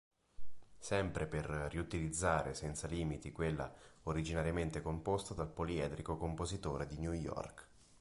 Sempre 0.79 1.27
per 1.27 1.45
riutilizzare 1.45 2.55
senza 2.55 2.87
limiti 2.87 3.31
quella 3.31 3.71
originariamente 4.05 4.81
composta 4.81 5.35
dal 5.35 5.51
poliedrico 5.51 6.17
compositore 6.17 6.87
di 6.87 6.97
New 6.97 7.13
York. 7.13 7.67